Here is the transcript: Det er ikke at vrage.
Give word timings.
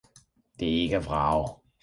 Det 0.59 0.77
er 0.77 0.81
ikke 0.81 0.95
at 0.95 1.05
vrage. 1.05 1.55